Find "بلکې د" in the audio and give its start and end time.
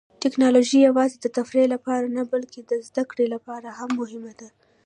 2.33-2.71